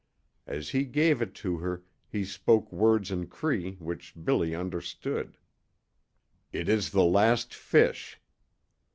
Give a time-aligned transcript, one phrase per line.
[0.47, 5.37] As he gave it to her he spoke words in Cree which Billy understood.
[6.51, 8.19] "It is the last fish."